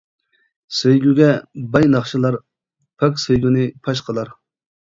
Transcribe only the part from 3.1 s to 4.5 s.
سۆيگۈنى پاش قىلار.